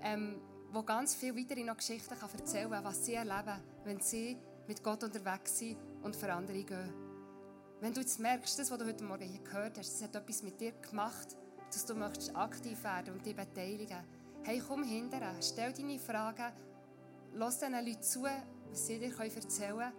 ähm, 0.00 0.40
wo 0.72 0.82
ganz 0.82 1.14
viele 1.14 1.36
weitere 1.36 1.64
noch 1.64 1.76
Geschichten 1.76 2.18
kann 2.18 2.30
erzählen 2.30 2.70
kann, 2.70 2.84
was 2.84 3.04
sie 3.04 3.14
erleben, 3.14 3.60
wenn 3.84 4.00
sie 4.00 4.38
mit 4.66 4.82
Gott 4.82 5.04
unterwegs 5.04 5.58
sind 5.58 5.76
und 6.02 6.16
für 6.16 6.32
andere 6.32 6.64
gehen. 6.64 6.94
Wenn 7.80 7.92
du 7.92 8.00
jetzt 8.00 8.18
merkst, 8.20 8.58
das, 8.58 8.70
was 8.70 8.78
du 8.78 8.86
heute 8.86 9.04
Morgen 9.04 9.28
hier 9.28 9.42
gehört 9.42 9.76
hast, 9.76 9.92
das 9.92 10.02
hat 10.02 10.16
etwas 10.16 10.42
mit 10.42 10.58
dir 10.60 10.72
gemacht, 10.72 11.36
dass 11.70 11.84
du 11.84 11.94
möchtest 11.94 12.34
aktiv 12.34 12.82
werden 12.82 13.14
und 13.14 13.26
dich 13.26 13.36
beteiligen. 13.36 14.02
Hey, 14.44 14.62
komm 14.66 14.82
hinterher, 14.82 15.34
stell 15.42 15.74
deine 15.74 15.98
Fragen, 15.98 16.52
lass 17.34 17.58
diesen 17.58 17.74
Leuten 17.74 18.02
zu, 18.02 18.26
was 18.70 18.86
sie 18.86 18.98
dir 18.98 19.12
erzählen 19.18 19.76
können. 19.76 19.92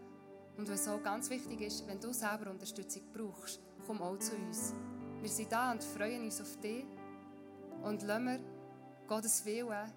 Und 0.57 0.69
was 0.69 0.88
auch 0.88 1.01
ganz 1.01 1.30
wichtig 1.30 1.61
ist, 1.61 1.88
wenn 1.88 1.99
du 1.99 2.13
selber 2.13 2.51
Unterstützung 2.51 3.03
brauchst, 3.13 3.61
komm 3.86 4.01
auch 4.01 4.17
zu 4.19 4.36
uns. 4.36 4.74
Wir 5.22 5.30
sind 5.30 5.51
da 5.51 5.72
und 5.72 5.84
freuen 5.84 6.24
uns 6.24 6.41
auf 6.41 6.59
dich. 6.59 6.86
Und 7.84 8.03
lassen 8.03 8.26
wir 8.26 8.39
Gottes 9.07 9.45
Willen 9.45 9.91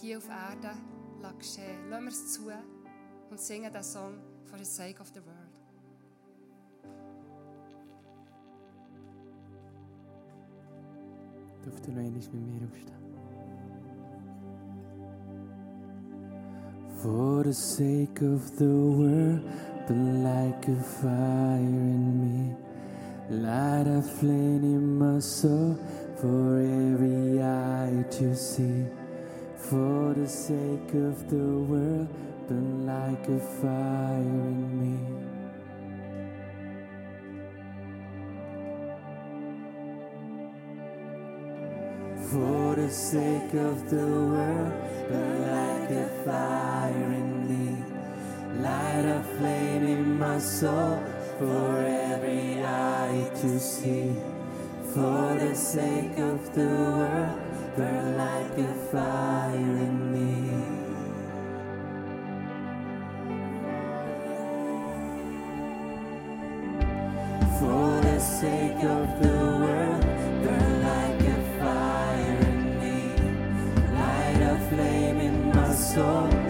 hier 0.00 0.18
auf 0.18 0.28
Erden 0.28 0.78
geschehen. 1.38 1.88
Lassen 1.88 2.04
wir 2.04 2.08
es 2.10 2.32
zu 2.32 2.50
und 3.30 3.40
singen 3.40 3.72
den 3.72 3.82
Song 3.82 4.18
for 4.44 4.58
the 4.58 4.64
sake 4.64 5.00
of 5.00 5.08
the 5.14 5.20
world. 5.24 5.50
Dürft 11.64 11.86
ihr 11.86 11.92
noch 11.92 12.00
einmal 12.00 12.12
mit 12.12 12.32
mir 12.32 12.66
aufstehen? 12.66 12.99
For 17.02 17.44
the 17.44 17.54
sake 17.54 18.20
of 18.20 18.58
the 18.58 18.66
world, 18.66 19.40
burn 19.88 20.22
like 20.22 20.68
a 20.68 20.76
fire 21.00 21.56
in 21.56 22.04
me. 22.20 22.54
Light 23.30 23.86
a 23.86 24.02
flame 24.02 24.64
in 24.64 24.98
my 24.98 25.18
soul 25.18 25.78
for 26.20 26.58
every 26.58 27.42
eye 27.42 28.04
to 28.18 28.36
see. 28.36 28.84
For 29.56 30.12
the 30.12 30.28
sake 30.28 30.92
of 30.92 31.30
the 31.30 31.48
world, 31.70 32.08
burn 32.46 32.84
like 32.84 33.26
a 33.30 33.40
fire 33.40 34.20
in 34.20 34.68
me. 34.80 35.29
For 42.30 42.76
the 42.76 42.88
sake 42.88 43.54
of 43.54 43.90
the 43.90 44.06
world, 44.06 44.72
burn 45.08 45.40
like 45.50 45.90
a 45.90 46.06
fire 46.24 47.10
in 47.20 47.30
me. 47.50 47.82
Light 48.62 49.04
a 49.04 49.20
flame 49.36 49.84
in 49.84 50.16
my 50.16 50.38
soul 50.38 51.02
for 51.40 51.84
every 51.84 52.64
eye 52.64 53.28
to 53.40 53.58
see. 53.58 54.14
For 54.94 55.34
the 55.40 55.56
sake 55.56 56.18
of 56.18 56.54
the 56.54 56.68
world, 56.68 57.40
burn 57.76 58.16
like 58.16 58.58
a 58.58 58.74
fire 58.92 59.74
in 59.88 59.96
me. 60.14 60.30
For 67.58 68.00
the 68.02 68.20
sake 68.20 68.84
of 68.84 69.20
the 69.20 69.39
soul 75.90 76.49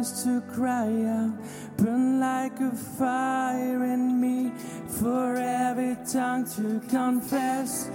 voice 0.00 0.24
to 0.24 0.40
cry 0.52 0.88
out, 1.04 1.32
burn 1.76 2.20
like 2.20 2.58
a 2.60 2.70
fire 2.70 3.84
in 3.84 4.20
me. 4.20 4.52
For 4.88 5.36
every 5.36 5.96
tongue 6.10 6.46
to 6.56 6.80
confess, 6.88 7.90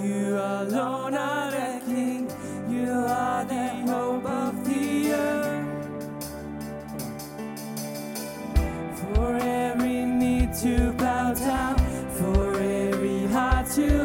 you 0.00 0.36
alone 0.36 1.14
are 1.14 1.50
the 1.50 1.82
King, 1.86 2.30
you 2.68 2.90
are 2.90 3.44
the 3.44 3.68
hope 3.90 4.24
of 4.24 4.64
the 4.64 5.12
earth. 5.12 5.66
For 9.14 9.36
every 9.36 10.04
need 10.04 10.54
to 10.62 10.92
bow 10.92 11.34
down, 11.34 11.76
for 12.18 12.54
every 12.60 13.26
heart 13.26 13.66
to 13.74 14.01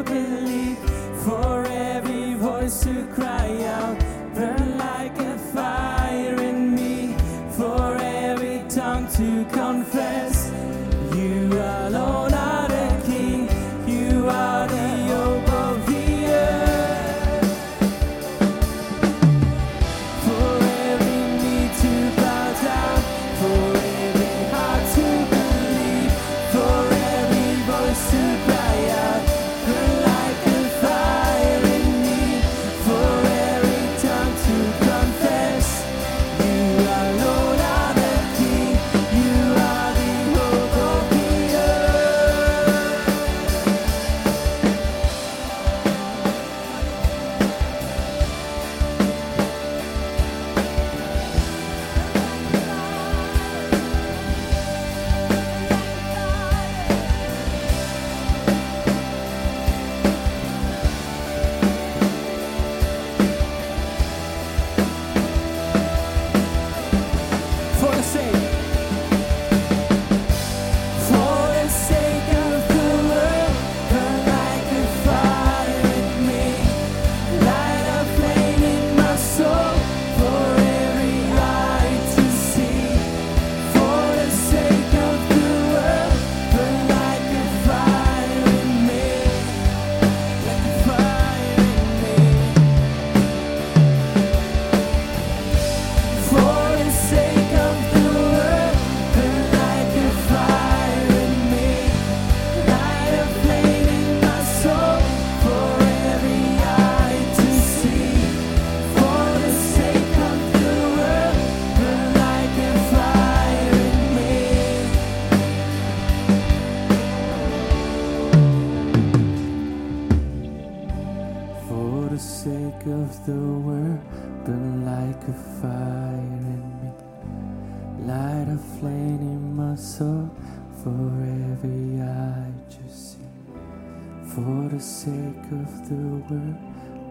of 135.52 135.88
the 135.88 135.94
word, 135.94 136.56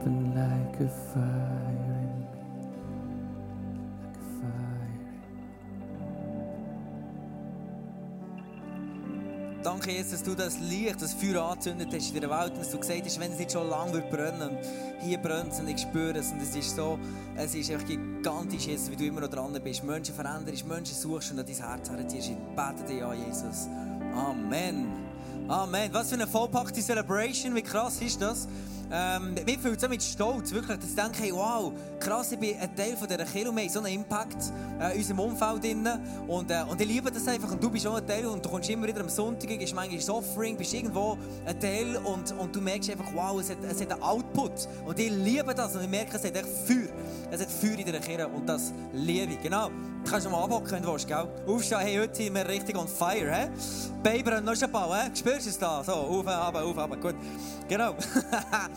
burn 0.03 0.33
like 0.35 0.79
a 0.79 0.87
fire 0.87 1.97
in 2.03 2.11
me. 2.21 2.37
Like 4.03 4.17
a 4.17 4.25
fire. 4.39 4.87
Danke, 9.63 9.91
Jesus, 9.91 10.11
dass 10.11 10.23
du 10.23 10.35
das 10.35 10.59
Licht, 10.59 11.01
das 11.01 11.13
Feuer 11.13 11.43
angezündet 11.43 11.89
hast 11.93 12.13
in 12.13 12.21
der 12.21 12.29
Welt 12.29 12.51
und 12.51 12.59
dass 12.59 12.71
du 12.71 12.79
gesagt 12.79 13.05
hast, 13.05 13.19
wenn 13.19 13.31
es 13.31 13.39
nicht 13.39 13.51
schon 13.51 13.69
lange 13.69 13.93
wird 13.93 14.09
brennen 14.09 14.57
hier 15.01 15.17
brennt 15.17 15.51
es 15.51 15.59
und 15.59 15.67
ich 15.67 15.79
spüre 15.79 16.17
es 16.17 16.31
und 16.31 16.41
es 16.41 16.55
ist 16.55 16.75
so, 16.75 16.99
es 17.35 17.55
ist 17.55 17.71
einfach 17.71 17.87
gigantisch, 17.87 18.67
Jesus, 18.67 18.91
wie 18.91 18.95
du 18.95 19.05
immer 19.05 19.21
noch 19.21 19.29
dran 19.29 19.57
bist. 19.63 19.83
Menschen 19.83 20.15
veränderst, 20.15 20.65
Menschen 20.65 20.95
suchst 20.95 21.31
und 21.31 21.39
an 21.39 21.45
dein 21.45 21.55
Herz 21.55 21.89
herziehst. 21.89 22.29
Ich 22.29 22.37
bete 22.55 22.83
dir 22.87 23.07
an, 23.07 23.17
Jesus. 23.25 23.67
Amen. 24.15 25.06
Amen. 25.49 25.93
Was 25.93 26.09
für 26.09 26.15
eine 26.15 26.27
vollpackte 26.27 26.81
Celebration, 26.81 27.55
wie 27.55 27.61
krass 27.61 28.01
ist 28.01 28.21
das? 28.21 28.49
Ähm, 28.89 29.35
mir 29.45 29.59
fühlt 29.59 29.81
es 29.81 29.89
mit 29.89 30.01
Stolz, 30.01 30.51
wirklich, 30.51 30.77
dass 30.79 30.89
ich 30.89 30.95
denke, 30.95 31.35
wow, 31.35 31.73
krass, 31.99 32.31
ich 32.31 32.39
bin 32.39 32.57
ein 32.57 32.73
Teil 32.75 32.95
von 32.95 33.07
dieser 33.07 33.25
Kirche, 33.25 33.53
wir 33.53 33.61
haben 33.61 33.69
so 33.69 33.79
einen 33.79 33.93
Impact 33.95 34.37
äh, 34.79 34.93
in 34.93 34.97
unserem 34.99 35.19
Umfeld 35.19 35.63
drin. 35.63 35.87
Und, 36.27 36.51
äh, 36.51 36.63
und 36.69 36.79
ich 36.79 36.87
liebe 36.87 37.11
das 37.11 37.27
einfach 37.27 37.51
und 37.51 37.61
du 37.61 37.69
bist 37.69 37.85
auch 37.85 37.95
ein 37.95 38.07
Teil 38.07 38.25
und 38.25 38.45
du 38.45 38.49
kommst 38.49 38.69
immer 38.69 38.87
wieder 38.87 39.01
am 39.01 39.09
Sonntag, 39.09 39.49
gehst 39.49 39.75
manchmal 39.75 39.95
ins 39.95 40.09
Offering, 40.09 40.55
bist 40.55 40.73
irgendwo 40.73 41.17
ein 41.45 41.59
Teil 41.59 41.97
und, 41.97 42.31
und 42.37 42.55
du 42.55 42.61
merkst 42.61 42.89
einfach, 42.91 43.13
wow, 43.13 43.39
es 43.39 43.49
hat, 43.49 43.57
es 43.69 43.81
hat 43.81 43.91
einen 43.91 44.01
Output. 44.01 44.69
Und 44.85 44.97
ich 44.99 45.11
liebe 45.11 45.53
das 45.53 45.75
und 45.75 45.83
ich 45.83 45.89
merke, 45.89 46.15
es 46.15 46.23
hat 46.23 46.35
echt 46.35 46.47
Feuer. 46.47 46.87
Es 47.29 47.41
hat 47.41 47.51
Feuer 47.51 47.77
in 47.77 47.85
dieser 47.85 47.99
Kirche 47.99 48.27
und 48.27 48.47
das 48.47 48.71
liebe 48.93 49.33
ich. 49.33 49.41
Genau. 49.41 49.69
Du 50.03 50.11
kannst 50.11 50.31
mal 50.31 50.41
abhocken, 50.41 50.71
wenn 50.71 50.83
du 50.83 50.91
willst, 50.93 51.05
gell? 51.05 51.27
Aufstehen, 51.45 51.79
hey, 51.79 51.97
heute 51.97 52.15
sind 52.15 52.33
wir 52.33 52.47
richtig 52.47 52.77
on 52.77 52.87
fire, 52.87 53.29
hä? 53.29 53.49
Baby, 54.01 54.41
noch 54.41 54.61
ein 54.61 54.71
paar, 54.71 55.03
hä? 55.03 55.11
Spürst 55.13 55.47
du 55.47 55.49
es 55.49 55.59
da? 55.59 55.83
So, 55.83 55.91
auf, 55.91 56.25
ab, 56.27 56.55
auf, 56.55 56.77
ab, 56.77 57.01
gut. 57.01 57.15
Genau. 57.67 57.93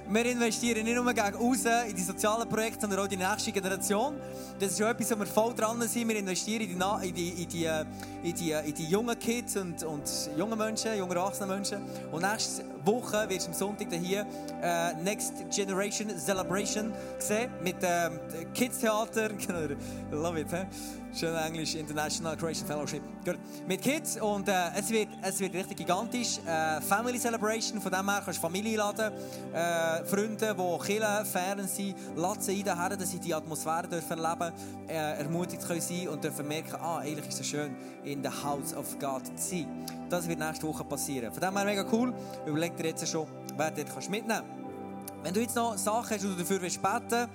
wir 0.13 0.25
investieren 0.25 0.83
nicht 0.83 0.95
nur 0.95 1.13
gegen 1.13 1.35
raus 1.35 1.63
in 1.87 1.95
die 1.95 2.01
sozialen 2.01 2.47
Projekte, 2.47 2.81
sondern 2.81 2.99
auch 2.99 3.03
in 3.05 3.11
die 3.11 3.17
nächste 3.17 3.51
Generation. 3.51 4.15
Das 4.59 4.71
ist 4.71 4.77
schon 4.77 4.87
etwas, 4.87 5.11
wo 5.11 5.19
wir 5.19 5.25
voll 5.25 5.53
dran 5.53 5.81
sind. 5.87 6.07
Wir 6.07 6.17
investieren 6.17 6.61
in 6.61 6.79
die, 6.79 7.07
in 7.07 7.15
die, 7.15 7.43
in 7.43 7.49
die, 7.49 7.65
äh, 7.65 7.85
in 8.23 8.35
die, 8.35 8.51
äh, 8.51 8.67
in 8.67 8.73
die 8.73 8.85
jungen 8.85 9.17
Kids 9.17 9.55
und, 9.55 9.83
und 9.83 10.03
junge 10.37 10.55
Menschen, 10.55 10.97
junge 10.97 11.15
erwachsene 11.15 11.53
Menschen. 11.53 11.81
Und 12.11 12.23
nächste 12.23 12.65
Woche 12.83 13.29
wirst 13.29 13.47
du 13.47 13.51
am 13.51 13.57
Sonntag 13.57 13.87
hier 13.93 14.25
äh, 14.61 14.93
Next 15.01 15.33
Generation 15.49 16.09
Celebration 16.17 16.91
sehen 17.19 17.49
mit 17.63 17.77
ähm, 17.81 18.19
Kids 18.53 18.79
Theater. 18.79 19.29
Love 20.11 20.41
it, 20.41 20.51
hä? 20.51 20.65
Schön 21.13 21.35
Englisch, 21.35 21.75
International 21.75 22.37
Creation 22.37 22.65
Fellowship. 22.65 23.01
Gut. 23.25 23.37
Mit 23.67 23.81
Kids 23.81 24.15
und 24.21 24.47
äh, 24.47 24.53
es, 24.77 24.89
wird, 24.89 25.09
es 25.21 25.41
wird 25.41 25.53
richtig 25.53 25.75
gigantisch. 25.75 26.39
Äh, 26.45 26.79
Family 26.79 27.19
Celebration, 27.19 27.81
von 27.81 27.91
dem 27.91 28.09
her 28.09 28.21
kannst 28.23 28.37
du 28.37 28.41
Familie 28.41 28.81
einladen. 28.81 29.11
Äh, 29.53 30.00
Freunde, 30.05 30.55
die 30.55 30.85
Kirchen, 30.85 31.25
Fern 31.25 31.67
sind, 31.67 31.95
laden 32.15 32.41
sie 32.41 32.63
daher, 32.63 32.95
dass 32.95 33.11
sie 33.11 33.19
die 33.19 33.33
Atmosphäre 33.33 33.87
dürfen 33.87 34.19
erleben 34.19 34.53
äh, 34.87 35.19
ermutigt 35.19 35.65
können 35.65 35.81
sein 35.81 36.07
und 36.09 36.23
dürfen 36.23 36.47
merken, 36.47 36.75
ah, 36.81 36.99
eigentlich 36.99 37.27
ist 37.27 37.39
es 37.39 37.47
schön, 37.47 37.75
in 38.03 38.23
the 38.23 38.29
House 38.29 38.73
of 38.73 38.97
God 38.99 39.25
zu 39.25 39.31
sein. 39.37 39.67
Das 40.09 40.27
wird 40.27 40.39
nächste 40.39 40.67
Woche 40.67 40.83
passieren. 40.83 41.31
Von 41.31 41.41
dem 41.41 41.55
her 41.55 41.65
mega 41.65 41.85
cool. 41.91 42.13
Überleg 42.45 42.75
dir 42.77 42.87
jetzt 42.87 43.07
schon, 43.07 43.27
wer 43.55 43.71
dort 43.71 43.91
kannst 43.93 44.09
mitnehmen 44.09 44.43
Wenn 45.23 45.33
du 45.33 45.39
jetzt 45.39 45.55
noch 45.55 45.77
Sachen 45.77 46.15
hast, 46.15 46.23
die 46.23 46.27
du 46.27 46.35
dafür 46.35 46.61
willst 46.61 46.81
beten 46.81 47.29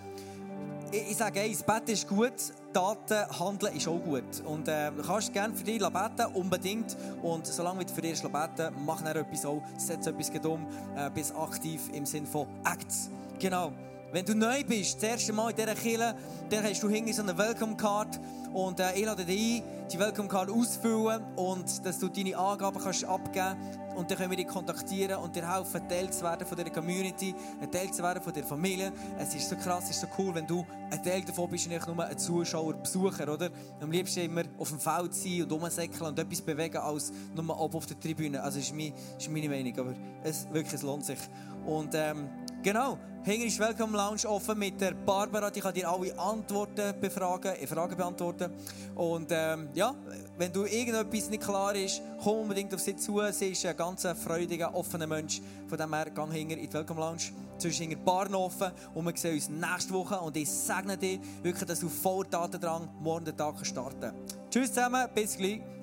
ich, 0.91 1.11
ich 1.11 1.17
sage, 1.17 1.41
ey, 1.41 1.53
das 1.53 1.63
Beten 1.63 1.91
ist 1.91 2.09
gut, 2.09 2.33
Taten, 2.77 3.27
Handeln 3.41 3.75
ist 3.75 3.89
auch 3.89 3.99
gut. 3.99 4.43
Und 4.45 4.69
äh, 4.69 4.91
du 4.91 5.03
kannst 5.03 5.33
gerne 5.33 5.55
für 5.55 5.65
dich 5.65 5.79
beten, 5.79 6.27
unbedingt. 6.35 6.95
Und 7.23 7.47
solange 7.47 7.87
du 7.87 7.91
für 7.95 8.03
dich 8.03 8.21
beten 8.21 8.75
mach 8.85 9.01
dann 9.01 9.17
etwas 9.17 9.47
auch, 9.47 9.63
setz 9.79 10.07
etwas 10.07 10.31
um, 10.45 10.67
äh, 10.95 11.09
bist 11.09 11.35
aktiv 11.35 11.81
im 11.95 12.05
Sinne 12.05 12.27
von 12.27 12.47
Acts. 12.71 13.09
Genau. 13.39 13.73
Wenn 14.13 14.25
du 14.25 14.35
neu 14.35 14.63
bist, 14.63 15.03
das 15.03 15.11
erste 15.11 15.33
Mal 15.33 15.51
in 15.51 15.57
dieser 15.57 15.75
Kirche, 15.75 16.15
dann 16.49 16.65
hast 16.65 16.81
du 16.81 16.89
hinten 16.89 17.13
so 17.13 17.23
eine 17.23 17.37
Welcome 17.37 17.77
Card 17.77 18.21
und 18.53 18.79
äh, 18.79 18.95
ich 18.95 19.05
lade 19.05 19.25
dich 19.25 19.63
ein, 19.63 19.89
die 19.93 19.99
Welcome 19.99 20.29
Card 20.29 20.49
auszufüllen 20.49 21.25
und 21.35 21.85
dass 21.85 21.99
du 21.99 22.09
deine 22.09 22.37
Angaben 22.37 22.81
kannst 22.81 23.05
abgeben 23.05 23.57
und 23.97 24.09
dann 24.09 24.17
können 24.17 24.31
wir 24.31 24.37
dich 24.37 24.47
kontaktieren 24.47 25.17
und 25.17 25.35
dir 25.35 25.53
helfen, 25.53 25.89
Teil 25.89 26.09
zu 26.11 26.23
werden 26.23 26.47
von 26.47 26.57
dieser 26.57 26.71
Community, 26.71 27.35
ein 27.61 27.71
Teil 27.71 27.91
zu 27.91 28.01
werden 28.03 28.23
von 28.23 28.33
der 28.33 28.45
Familie. 28.45 28.93
Es 29.19 29.35
ist 29.35 29.49
so 29.49 29.57
krass, 29.57 29.85
es 29.85 29.91
ist 29.91 30.03
so 30.03 30.07
cool, 30.19 30.35
wenn 30.37 30.47
du 30.47 30.65
ein 30.91 31.03
Teil 31.03 31.23
davon 31.23 31.51
bist 31.51 31.67
und 31.67 31.73
nicht 31.73 31.87
nur 31.87 32.05
ein 32.05 32.17
Zuschauer, 32.17 32.75
Besucher, 32.75 33.33
oder? 33.33 33.51
Am 33.81 33.91
liebsten 33.91 34.21
immer 34.21 34.43
auf 34.57 34.69
dem 34.69 34.79
Feld 34.79 35.15
sein 35.15 35.43
und 35.43 35.53
rumsäckeln 35.53 36.11
und 36.11 36.19
etwas 36.19 36.41
bewegen, 36.43 36.79
als 36.79 37.13
nur 37.35 37.59
oben 37.59 37.77
auf 37.77 37.87
der 37.87 37.99
Tribüne. 37.99 38.41
Also 38.41 38.61
ist 38.61 38.73
meine, 38.73 38.93
ist 39.19 39.29
meine 39.31 39.49
Meinung, 39.49 39.77
aber 39.81 39.95
es, 40.23 40.47
wirklich, 40.53 40.75
es 40.75 40.83
lohnt 40.83 41.05
sich. 41.05 41.19
Und 41.67 41.95
ähm, 41.95 42.29
genau, 42.67 42.99
hinten 43.23 43.47
ist 43.47 43.61
Welcome 43.61 43.97
Lounge 43.97 44.27
offen 44.27 44.59
mit 44.59 44.81
der 44.81 44.91
Barbara, 44.93 45.53
die 45.53 45.61
kann 45.61 45.73
dir 45.73 45.89
alle 45.89 46.19
Antworten 46.19 47.01
befragen, 47.01 47.55
äh, 47.55 47.65
Fragen 47.65 47.97
beantworten. 47.97 48.51
Und 48.97 49.29
ähm, 49.31 49.69
ja, 49.73 49.95
wenn 50.37 50.53
du 50.53 50.65
irgendetwas 50.65 51.31
nicht 51.31 51.45
klar 51.45 51.77
ist, 51.77 52.03
komm 52.21 52.41
unbedingt 52.41 52.75
auf 52.75 52.81
sie 52.81 52.97
zu. 52.97 53.21
Sie 53.31 53.51
ist 53.51 53.65
ein 53.65 53.77
ganz 53.77 54.05
freudiger, 54.25 54.75
offener 54.75 55.07
Mensch. 55.07 55.41
Von 55.69 55.79
dem 55.79 55.95
her, 55.95 56.11
gang 56.11 56.33
hinter 56.33 56.57
in 56.57 56.69
die 56.69 56.75
Welcome 56.75 56.99
Lounge. 56.99 57.31
Zwischen 57.57 57.83
hinter 57.83 57.99
die 57.99 58.05
Bar 58.05 58.35
offen 58.35 58.73
und 58.95 59.05
wir 59.05 59.17
sehen 59.17 59.35
uns 59.35 59.49
nächste 59.49 59.95
Woche. 59.95 60.19
Und 60.19 60.37
ich 60.37 60.51
segne 60.51 60.99
dich 60.99 61.21
wirklich, 61.45 61.65
dass 61.67 61.79
du 61.79 61.89
voll 61.89 62.27
Tatendrang 62.27 62.89
morgen 62.99 63.27
den 63.27 63.37
Tag 63.37 63.65
starten. 63.65 64.13
Tschüss 64.51 64.73
zusammen, 64.73 65.07
bis 65.15 65.37
gleich. 65.37 65.76